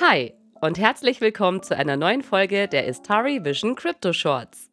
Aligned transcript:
Hi 0.00 0.34
und 0.60 0.76
herzlich 0.76 1.20
willkommen 1.20 1.62
zu 1.62 1.76
einer 1.76 1.96
neuen 1.96 2.22
Folge 2.22 2.66
der 2.66 2.88
Istari 2.88 3.44
Vision 3.44 3.76
Crypto 3.76 4.12
Shorts. 4.12 4.68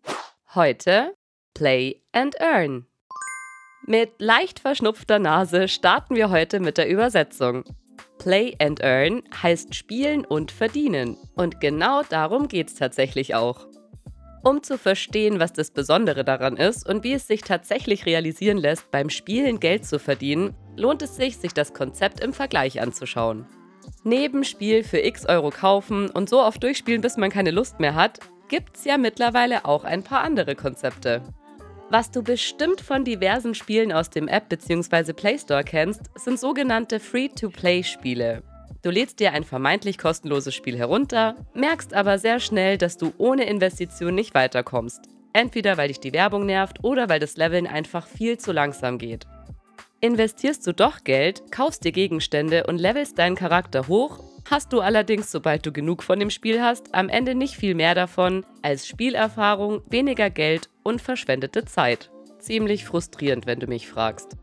Heute 0.55 1.13
Play 1.53 2.01
and 2.11 2.41
Earn. 2.41 2.87
Mit 3.85 4.13
leicht 4.17 4.59
verschnupfter 4.59 5.19
Nase 5.19 5.67
starten 5.67 6.15
wir 6.15 6.31
heute 6.31 6.59
mit 6.59 6.79
der 6.79 6.89
Übersetzung. 6.89 7.65
Play 8.17 8.55
and 8.59 8.83
Earn 8.83 9.21
heißt 9.43 9.75
spielen 9.75 10.25
und 10.25 10.51
verdienen. 10.51 11.17
Und 11.35 11.61
genau 11.61 12.01
darum 12.01 12.47
geht 12.47 12.69
es 12.69 12.73
tatsächlich 12.73 13.35
auch. 13.35 13.67
Um 14.41 14.63
zu 14.63 14.79
verstehen, 14.79 15.39
was 15.39 15.53
das 15.53 15.69
Besondere 15.69 16.23
daran 16.23 16.57
ist 16.57 16.89
und 16.89 17.03
wie 17.03 17.13
es 17.13 17.27
sich 17.27 17.41
tatsächlich 17.41 18.07
realisieren 18.07 18.57
lässt, 18.57 18.89
beim 18.89 19.11
Spielen 19.11 19.59
Geld 19.59 19.85
zu 19.85 19.99
verdienen, 19.99 20.55
lohnt 20.75 21.03
es 21.03 21.15
sich, 21.15 21.37
sich 21.37 21.53
das 21.53 21.75
Konzept 21.75 22.21
im 22.21 22.33
Vergleich 22.33 22.81
anzuschauen. 22.81 23.45
Neben 24.03 24.43
Spiel 24.43 24.83
für 24.83 24.99
x 24.99 25.25
Euro 25.27 25.49
kaufen 25.49 26.09
und 26.09 26.29
so 26.29 26.41
oft 26.41 26.61
durchspielen, 26.63 27.01
bis 27.01 27.17
man 27.17 27.29
keine 27.29 27.51
Lust 27.51 27.79
mehr 27.79 27.95
hat, 27.95 28.19
gibt's 28.47 28.83
ja 28.85 28.97
mittlerweile 28.97 29.65
auch 29.65 29.83
ein 29.83 30.03
paar 30.03 30.21
andere 30.21 30.55
Konzepte. 30.55 31.21
Was 31.89 32.09
du 32.09 32.23
bestimmt 32.23 32.81
von 32.81 33.03
diversen 33.03 33.53
Spielen 33.53 33.91
aus 33.91 34.09
dem 34.09 34.27
App 34.27 34.49
bzw. 34.49 35.13
Play 35.13 35.37
Store 35.37 35.63
kennst, 35.63 36.01
sind 36.15 36.39
sogenannte 36.39 36.99
Free-to-Play-Spiele. 36.99 38.43
Du 38.81 38.89
lädst 38.89 39.19
dir 39.19 39.33
ein 39.33 39.43
vermeintlich 39.43 39.97
kostenloses 39.97 40.55
Spiel 40.55 40.77
herunter, 40.77 41.35
merkst 41.53 41.93
aber 41.93 42.17
sehr 42.17 42.39
schnell, 42.39 42.77
dass 42.77 42.97
du 42.97 43.13
ohne 43.17 43.43
Investition 43.43 44.15
nicht 44.15 44.33
weiterkommst. 44.33 45.01
Entweder 45.33 45.77
weil 45.77 45.89
dich 45.89 45.99
die 45.99 46.13
Werbung 46.13 46.45
nervt 46.45 46.83
oder 46.83 47.07
weil 47.07 47.19
das 47.19 47.37
Leveln 47.37 47.67
einfach 47.67 48.07
viel 48.07 48.37
zu 48.37 48.51
langsam 48.51 48.97
geht. 48.97 49.27
Investierst 50.03 50.65
du 50.65 50.73
doch 50.73 51.03
Geld, 51.03 51.51
kaufst 51.51 51.85
dir 51.85 51.91
Gegenstände 51.91 52.65
und 52.65 52.79
levelst 52.79 53.19
deinen 53.19 53.35
Charakter 53.35 53.87
hoch, 53.87 54.23
hast 54.49 54.73
du 54.73 54.81
allerdings, 54.81 55.29
sobald 55.29 55.63
du 55.63 55.71
genug 55.71 56.01
von 56.01 56.19
dem 56.19 56.31
Spiel 56.31 56.59
hast, 56.59 56.95
am 56.95 57.07
Ende 57.07 57.35
nicht 57.35 57.53
viel 57.53 57.75
mehr 57.75 57.93
davon 57.93 58.43
als 58.63 58.87
Spielerfahrung, 58.87 59.83
weniger 59.91 60.31
Geld 60.31 60.69
und 60.81 61.03
verschwendete 61.03 61.65
Zeit. 61.65 62.09
Ziemlich 62.39 62.83
frustrierend, 62.83 63.45
wenn 63.45 63.59
du 63.59 63.67
mich 63.67 63.87
fragst. 63.87 64.37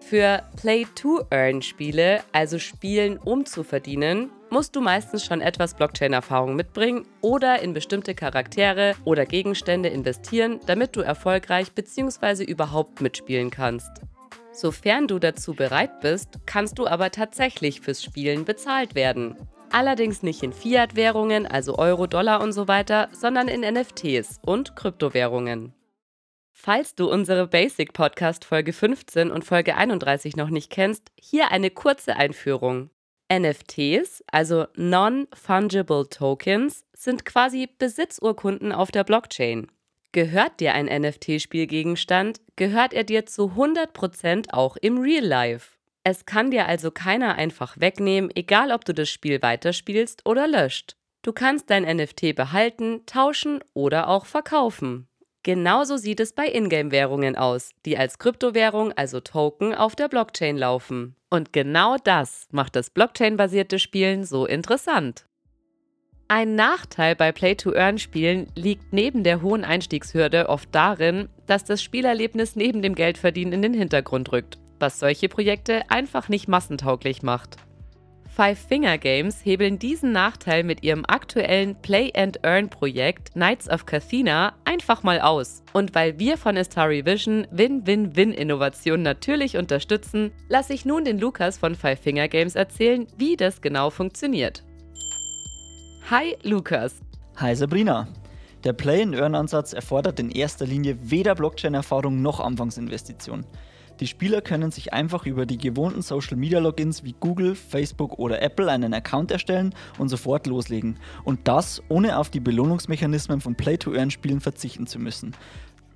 Für 0.00 0.42
Play-to-Earn-Spiele, 0.56 2.20
also 2.32 2.58
Spielen 2.58 3.18
um 3.18 3.44
zu 3.44 3.64
verdienen, 3.64 4.30
musst 4.48 4.74
du 4.74 4.80
meistens 4.80 5.22
schon 5.22 5.42
etwas 5.42 5.74
Blockchain-Erfahrung 5.74 6.56
mitbringen 6.56 7.06
oder 7.20 7.60
in 7.60 7.74
bestimmte 7.74 8.14
Charaktere 8.14 8.94
oder 9.04 9.26
Gegenstände 9.26 9.90
investieren, 9.90 10.60
damit 10.64 10.96
du 10.96 11.02
erfolgreich 11.02 11.72
bzw. 11.72 12.44
überhaupt 12.44 13.02
mitspielen 13.02 13.50
kannst. 13.50 14.07
Sofern 14.60 15.06
du 15.06 15.20
dazu 15.20 15.54
bereit 15.54 16.00
bist, 16.00 16.40
kannst 16.44 16.80
du 16.80 16.88
aber 16.88 17.12
tatsächlich 17.12 17.80
fürs 17.80 18.02
Spielen 18.02 18.44
bezahlt 18.44 18.96
werden. 18.96 19.36
Allerdings 19.70 20.24
nicht 20.24 20.42
in 20.42 20.52
Fiat-Währungen, 20.52 21.46
also 21.46 21.78
Euro, 21.78 22.08
Dollar 22.08 22.40
und 22.40 22.50
so 22.50 22.66
weiter, 22.66 23.08
sondern 23.12 23.46
in 23.46 23.60
NFTs 23.60 24.40
und 24.44 24.74
Kryptowährungen. 24.74 25.74
Falls 26.50 26.96
du 26.96 27.08
unsere 27.08 27.46
Basic 27.46 27.92
Podcast 27.92 28.44
Folge 28.44 28.72
15 28.72 29.30
und 29.30 29.44
Folge 29.44 29.76
31 29.76 30.34
noch 30.34 30.50
nicht 30.50 30.70
kennst, 30.70 31.12
hier 31.14 31.52
eine 31.52 31.70
kurze 31.70 32.16
Einführung. 32.16 32.90
NFTs, 33.32 34.24
also 34.32 34.66
Non-Fungible 34.74 36.08
Tokens, 36.08 36.84
sind 36.94 37.24
quasi 37.24 37.68
Besitzurkunden 37.78 38.72
auf 38.72 38.90
der 38.90 39.04
Blockchain. 39.04 39.68
Gehört 40.12 40.60
dir 40.60 40.74
ein 40.74 40.86
NFT-Spielgegenstand, 40.86 42.40
gehört 42.56 42.94
er 42.94 43.04
dir 43.04 43.26
zu 43.26 43.52
100% 43.56 44.52
auch 44.52 44.76
im 44.76 44.98
Real 44.98 45.24
Life. 45.24 45.76
Es 46.02 46.24
kann 46.24 46.50
dir 46.50 46.66
also 46.66 46.90
keiner 46.90 47.34
einfach 47.34 47.78
wegnehmen, 47.78 48.30
egal 48.34 48.72
ob 48.72 48.86
du 48.86 48.94
das 48.94 49.10
Spiel 49.10 49.42
weiterspielst 49.42 50.24
oder 50.24 50.48
löscht. 50.48 50.96
Du 51.20 51.32
kannst 51.32 51.68
dein 51.68 51.82
NFT 51.82 52.34
behalten, 52.34 53.04
tauschen 53.04 53.60
oder 53.74 54.08
auch 54.08 54.24
verkaufen. 54.24 55.08
Genauso 55.42 55.96
sieht 55.98 56.20
es 56.20 56.32
bei 56.32 56.46
Ingame-Währungen 56.46 57.36
aus, 57.36 57.70
die 57.84 57.98
als 57.98 58.18
Kryptowährung, 58.18 58.92
also 58.92 59.20
Token, 59.20 59.74
auf 59.74 59.94
der 59.94 60.08
Blockchain 60.08 60.56
laufen. 60.56 61.16
Und 61.30 61.52
genau 61.52 61.96
das 62.02 62.48
macht 62.50 62.76
das 62.76 62.90
Blockchain-basierte 62.90 63.78
Spielen 63.78 64.24
so 64.24 64.46
interessant. 64.46 65.27
Ein 66.30 66.56
Nachteil 66.56 67.16
bei 67.16 67.32
Play-to-Earn-Spielen 67.32 68.48
liegt 68.54 68.92
neben 68.92 69.24
der 69.24 69.40
hohen 69.40 69.64
Einstiegshürde 69.64 70.50
oft 70.50 70.68
darin, 70.72 71.30
dass 71.46 71.64
das 71.64 71.82
Spielerlebnis 71.82 72.54
neben 72.54 72.82
dem 72.82 72.94
Geldverdienen 72.94 73.54
in 73.54 73.62
den 73.62 73.72
Hintergrund 73.72 74.30
rückt, 74.30 74.58
was 74.78 74.98
solche 74.98 75.30
Projekte 75.30 75.90
einfach 75.90 76.28
nicht 76.28 76.46
massentauglich 76.46 77.22
macht. 77.22 77.56
Five 78.28 78.58
Finger 78.58 78.98
Games 78.98 79.42
hebeln 79.42 79.78
diesen 79.78 80.12
Nachteil 80.12 80.64
mit 80.64 80.82
ihrem 80.82 81.06
aktuellen 81.06 81.76
Play-and-Earn-Projekt 81.80 83.32
Knights 83.32 83.68
of 83.70 83.86
Cathena 83.86 84.52
einfach 84.66 85.02
mal 85.02 85.22
aus. 85.22 85.64
Und 85.72 85.94
weil 85.94 86.18
wir 86.18 86.36
von 86.36 86.58
Astari 86.58 87.06
Vision 87.06 87.46
Win-Win-Win-Innovation 87.52 89.00
natürlich 89.00 89.56
unterstützen, 89.56 90.30
lasse 90.50 90.74
ich 90.74 90.84
nun 90.84 91.06
den 91.06 91.18
Lukas 91.18 91.56
von 91.56 91.74
Five 91.74 92.00
Finger 92.00 92.28
Games 92.28 92.54
erzählen, 92.54 93.06
wie 93.16 93.36
das 93.36 93.62
genau 93.62 93.88
funktioniert. 93.88 94.62
Hi 96.10 96.38
Lukas. 96.42 97.02
Hi 97.36 97.54
Sabrina. 97.54 98.08
Der 98.64 98.72
Play-and-Earn-Ansatz 98.72 99.74
erfordert 99.74 100.18
in 100.18 100.30
erster 100.30 100.64
Linie 100.64 100.96
weder 101.02 101.34
Blockchain-Erfahrung 101.34 102.22
noch 102.22 102.40
Anfangsinvestition. 102.40 103.44
Die 104.00 104.06
Spieler 104.06 104.40
können 104.40 104.70
sich 104.70 104.94
einfach 104.94 105.26
über 105.26 105.44
die 105.44 105.58
gewohnten 105.58 106.00
Social-Media-Logins 106.00 107.04
wie 107.04 107.14
Google, 107.20 107.54
Facebook 107.54 108.18
oder 108.18 108.40
Apple 108.40 108.70
einen 108.70 108.94
Account 108.94 109.30
erstellen 109.30 109.74
und 109.98 110.08
sofort 110.08 110.46
loslegen. 110.46 110.98
Und 111.24 111.46
das 111.46 111.82
ohne 111.90 112.16
auf 112.16 112.30
die 112.30 112.40
Belohnungsmechanismen 112.40 113.42
von 113.42 113.54
Play-to-Earn-Spielen 113.54 114.40
verzichten 114.40 114.86
zu 114.86 114.98
müssen. 114.98 115.36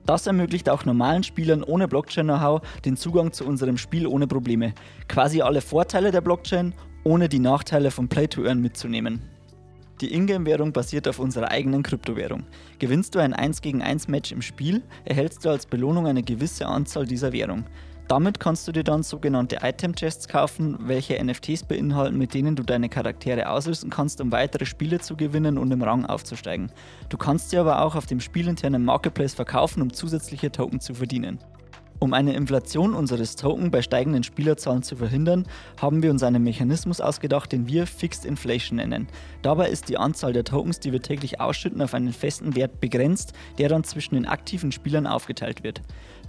Das 0.04 0.26
ermöglicht 0.26 0.68
auch 0.68 0.84
normalen 0.84 1.22
Spielern 1.22 1.62
ohne 1.62 1.88
Blockchain-Know-how 1.88 2.60
den 2.84 2.98
Zugang 2.98 3.32
zu 3.32 3.46
unserem 3.46 3.78
Spiel 3.78 4.06
ohne 4.06 4.26
Probleme. 4.26 4.74
Quasi 5.08 5.40
alle 5.40 5.62
Vorteile 5.62 6.10
der 6.10 6.20
Blockchain, 6.20 6.74
ohne 7.02 7.30
die 7.30 7.38
Nachteile 7.38 7.90
von 7.90 8.08
Play-to-Earn 8.08 8.60
mitzunehmen. 8.60 9.31
Die 10.02 10.12
Ingame-Währung 10.12 10.72
basiert 10.72 11.06
auf 11.06 11.20
unserer 11.20 11.52
eigenen 11.52 11.84
Kryptowährung. 11.84 12.42
Gewinnst 12.80 13.14
du 13.14 13.20
ein 13.20 13.32
1 13.32 13.62
gegen 13.62 13.82
1 13.82 14.08
Match 14.08 14.32
im 14.32 14.42
Spiel, 14.42 14.82
erhältst 15.04 15.44
du 15.44 15.48
als 15.48 15.64
Belohnung 15.64 16.08
eine 16.08 16.24
gewisse 16.24 16.66
Anzahl 16.66 17.06
dieser 17.06 17.32
Währung. 17.32 17.66
Damit 18.08 18.40
kannst 18.40 18.66
du 18.66 18.72
dir 18.72 18.82
dann 18.82 19.04
sogenannte 19.04 19.58
Item-Chests 19.62 20.26
kaufen, 20.26 20.76
welche 20.80 21.24
NFTs 21.24 21.62
beinhalten, 21.62 22.18
mit 22.18 22.34
denen 22.34 22.56
du 22.56 22.64
deine 22.64 22.88
Charaktere 22.88 23.48
ausrüsten 23.48 23.90
kannst, 23.90 24.20
um 24.20 24.32
weitere 24.32 24.66
Spiele 24.66 24.98
zu 24.98 25.16
gewinnen 25.16 25.56
und 25.56 25.70
im 25.70 25.84
Rang 25.84 26.04
aufzusteigen. 26.04 26.72
Du 27.08 27.16
kannst 27.16 27.50
sie 27.50 27.58
aber 27.58 27.82
auch 27.82 27.94
auf 27.94 28.06
dem 28.06 28.18
spielinternen 28.18 28.84
Marketplace 28.84 29.34
verkaufen, 29.34 29.82
um 29.82 29.92
zusätzliche 29.92 30.50
Token 30.50 30.80
zu 30.80 30.94
verdienen. 30.94 31.38
Um 32.02 32.14
eine 32.14 32.32
Inflation 32.32 32.94
unseres 32.94 33.36
Token 33.36 33.70
bei 33.70 33.80
steigenden 33.80 34.24
Spielerzahlen 34.24 34.82
zu 34.82 34.96
verhindern, 34.96 35.46
haben 35.80 36.02
wir 36.02 36.10
uns 36.10 36.24
einen 36.24 36.42
Mechanismus 36.42 37.00
ausgedacht, 37.00 37.52
den 37.52 37.68
wir 37.68 37.86
Fixed 37.86 38.24
Inflation 38.24 38.78
nennen. 38.78 39.06
Dabei 39.42 39.68
ist 39.68 39.88
die 39.88 39.98
Anzahl 39.98 40.32
der 40.32 40.42
Tokens, 40.42 40.80
die 40.80 40.90
wir 40.90 41.00
täglich 41.00 41.40
ausschütten, 41.40 41.80
auf 41.80 41.94
einen 41.94 42.12
festen 42.12 42.56
Wert 42.56 42.80
begrenzt, 42.80 43.34
der 43.58 43.68
dann 43.68 43.84
zwischen 43.84 44.16
den 44.16 44.26
aktiven 44.26 44.72
Spielern 44.72 45.06
aufgeteilt 45.06 45.62
wird. 45.62 45.80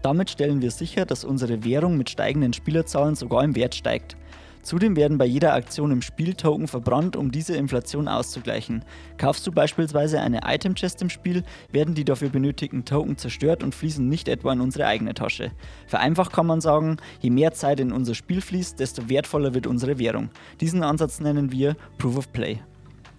Damit 0.03 0.29
stellen 0.29 0.61
wir 0.61 0.69
sicher, 0.69 1.07
dass 1.07 1.23
unsere 1.25 1.63
Währung 1.63 1.97
mit 1.97 2.11
steigenden 2.11 2.53
Spielerzahlen 2.53 3.15
sogar 3.15 3.43
im 3.43 3.55
Wert 3.55 3.73
steigt. 3.73 4.15
Zudem 4.63 4.95
werden 4.95 5.17
bei 5.17 5.25
jeder 5.25 5.53
Aktion 5.53 5.91
im 5.91 6.01
Spiel 6.01 6.33
Token 6.33 6.67
verbrannt, 6.67 7.17
um 7.17 7.31
diese 7.31 7.55
Inflation 7.55 8.07
auszugleichen. 8.07 8.83
Kaufst 9.17 9.45
du 9.45 9.51
beispielsweise 9.51 10.21
eine 10.21 10.39
Item 10.45 10.73
Chest 10.75 11.01
im 11.01 11.09
Spiel, 11.09 11.43
werden 11.71 11.95
die 11.95 12.05
dafür 12.05 12.29
benötigten 12.29 12.85
Token 12.85 13.17
zerstört 13.17 13.61
und 13.61 13.75
fließen 13.75 14.07
nicht 14.07 14.29
etwa 14.29 14.53
in 14.53 14.61
unsere 14.61 14.87
eigene 14.87 15.13
Tasche. 15.13 15.51
Vereinfacht 15.85 16.31
kann 16.31 16.47
man 16.47 16.61
sagen, 16.61 16.97
je 17.19 17.29
mehr 17.29 17.51
Zeit 17.53 17.81
in 17.81 17.91
unser 17.91 18.15
Spiel 18.15 18.39
fließt, 18.39 18.79
desto 18.79 19.09
wertvoller 19.09 19.53
wird 19.53 19.67
unsere 19.67 19.99
Währung. 19.99 20.29
Diesen 20.61 20.81
Ansatz 20.81 21.19
nennen 21.19 21.51
wir 21.51 21.75
Proof 21.97 22.17
of 22.17 22.31
Play. 22.31 22.59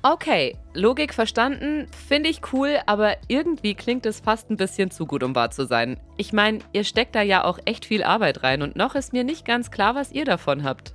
Okay, 0.07 0.57
Logik 0.75 1.15
verstanden, 1.15 1.87
finde 2.09 2.29
ich 2.29 2.53
cool, 2.53 2.79
aber 2.85 3.17
irgendwie 3.29 3.75
klingt 3.75 4.05
es 4.05 4.21
fast 4.21 4.51
ein 4.51 4.59
bisschen 4.59 4.91
zu 4.91 5.07
gut, 5.07 5.23
um 5.23 5.35
wahr 5.35 5.51
zu 5.51 5.67
sein. 5.67 5.99
Ich 6.17 6.33
meine, 6.35 6.59
ihr 6.73 6.85
steckt 6.85 7.15
da 7.15 7.23
ja 7.23 7.45
auch 7.45 7.59
echt 7.65 7.87
viel 7.87 8.03
Arbeit 8.03 8.43
rein 8.43 8.61
und 8.61 8.77
noch 8.77 8.95
ist 8.95 9.13
mir 9.13 9.25
nicht 9.25 9.47
ganz 9.47 9.71
klar, 9.71 9.95
was 9.95 10.13
ihr 10.13 10.27
davon 10.27 10.63
habt. 10.63 10.93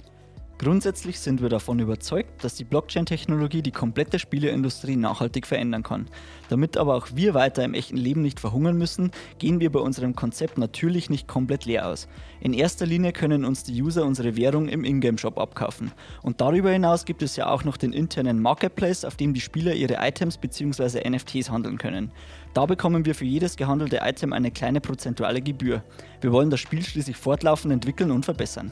Grundsätzlich 0.62 1.22
sind 1.22 1.42
wir 1.42 1.48
davon 1.48 1.80
überzeugt, 1.80 2.44
dass 2.44 2.56
die 2.56 2.66
Blockchain-Technologie 2.66 3.62
die 3.62 3.72
komplette 3.72 4.20
Spieleindustrie 4.20 4.98
nachhaltig 4.98 5.48
verändern 5.48 5.84
kann. 5.84 6.10
Damit 6.50 6.76
aber 6.76 6.96
auch 6.96 7.08
wir 7.16 7.34
weiter 7.34 7.64
im 7.64 7.74
echten 7.74 7.96
Leben 7.96 8.22
nicht 8.24 8.42
verhungern 8.42 8.78
müssen, 8.78 9.12
gehen 9.38 9.62
wir 9.62 9.72
bei 9.72 9.80
unserem 9.80 10.18
Konzept 10.18 10.58
natürlich 10.58 11.10
nicht 11.10 11.30
komplett 11.30 11.64
leer 11.64 11.88
aus. 11.88 12.10
In 12.42 12.52
erster 12.52 12.86
Linie 12.86 13.14
können 13.14 13.46
uns 13.46 13.64
die 13.64 13.82
User 13.82 14.04
unsere 14.04 14.36
Währung 14.36 14.68
im 14.68 14.84
Ingame-Shop 14.84 15.38
abkaufen. 15.38 15.94
Und 16.24 16.42
darüber 16.42 16.72
hinaus 16.72 17.06
gibt 17.06 17.22
es 17.22 17.38
ja 17.38 17.50
auch 17.50 17.64
noch 17.64 17.78
den 17.78 17.94
internen 17.94 18.42
Marketplace, 18.42 19.06
auf 19.06 19.16
dem 19.16 19.34
die 19.34 19.40
Spieler 19.40 19.74
ihre 19.74 20.06
Items 20.06 20.38
bzw. 20.38 21.10
NFTs 21.10 21.50
handeln 21.50 21.78
können. 21.78 22.12
Da 22.54 22.66
bekommen 22.66 23.06
wir 23.06 23.16
für 23.16 23.24
jedes 23.24 23.56
gehandelte 23.56 24.02
Item 24.04 24.34
eine 24.34 24.52
kleine 24.52 24.82
prozentuale 24.82 25.42
Gebühr. 25.42 25.86
Wir 26.20 26.34
wollen 26.34 26.50
das 26.50 26.60
Spiel 26.60 26.84
schließlich 26.84 27.16
fortlaufend 27.16 27.72
entwickeln 27.72 28.12
und 28.12 28.26
verbessern. 28.26 28.72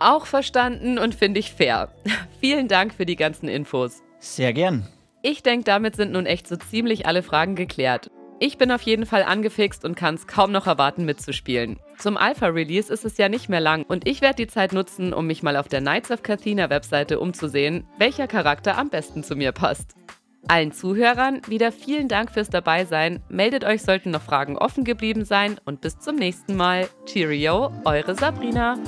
Auch 0.00 0.26
verstanden 0.26 0.98
und 0.98 1.14
finde 1.14 1.38
ich 1.38 1.52
fair. 1.52 1.92
Vielen 2.40 2.68
Dank 2.68 2.94
für 2.94 3.06
die 3.06 3.16
ganzen 3.16 3.48
Infos. 3.48 4.02
Sehr 4.18 4.52
gern. 4.52 4.88
Ich 5.22 5.42
denke, 5.42 5.64
damit 5.64 5.94
sind 5.96 6.12
nun 6.12 6.26
echt 6.26 6.48
so 6.48 6.56
ziemlich 6.56 7.06
alle 7.06 7.22
Fragen 7.22 7.54
geklärt. 7.54 8.10
Ich 8.42 8.56
bin 8.56 8.72
auf 8.72 8.80
jeden 8.80 9.04
Fall 9.04 9.22
angefixt 9.22 9.84
und 9.84 9.96
kann 9.96 10.14
es 10.14 10.26
kaum 10.26 10.50
noch 10.50 10.66
erwarten, 10.66 11.04
mitzuspielen. 11.04 11.78
Zum 11.98 12.16
Alpha-Release 12.16 12.90
ist 12.90 13.04
es 13.04 13.18
ja 13.18 13.28
nicht 13.28 13.50
mehr 13.50 13.60
lang 13.60 13.84
und 13.86 14.08
ich 14.08 14.22
werde 14.22 14.36
die 14.36 14.46
Zeit 14.46 14.72
nutzen, 14.72 15.12
um 15.12 15.26
mich 15.26 15.42
mal 15.42 15.58
auf 15.58 15.68
der 15.68 15.82
Knights 15.82 16.10
of 16.10 16.22
Cathena 16.22 16.70
Webseite 16.70 17.20
umzusehen, 17.20 17.86
welcher 17.98 18.26
Charakter 18.26 18.78
am 18.78 18.88
besten 18.88 19.22
zu 19.22 19.36
mir 19.36 19.52
passt. 19.52 19.94
Allen 20.48 20.72
Zuhörern 20.72 21.42
wieder 21.48 21.70
vielen 21.70 22.08
Dank 22.08 22.30
fürs 22.30 22.48
Dabeisein. 22.48 23.22
Meldet 23.28 23.64
euch, 23.64 23.82
sollten 23.82 24.10
noch 24.10 24.22
Fragen 24.22 24.56
offen 24.56 24.84
geblieben 24.84 25.26
sein 25.26 25.60
und 25.66 25.82
bis 25.82 25.98
zum 25.98 26.16
nächsten 26.16 26.56
Mal. 26.56 26.88
Cheerio, 27.04 27.70
eure 27.84 28.14
Sabrina. 28.14 28.78